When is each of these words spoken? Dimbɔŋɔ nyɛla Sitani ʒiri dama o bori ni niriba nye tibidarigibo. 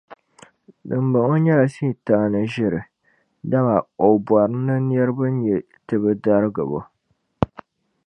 Dimbɔŋɔ 0.87 1.35
nyɛla 1.43 1.65
Sitani 1.75 2.39
ʒiri 2.53 2.81
dama 3.49 3.75
o 4.05 4.07
bori 4.25 4.55
ni 4.67 4.75
niriba 4.87 5.25
nye 5.39 5.55
tibidarigibo. 5.85 6.79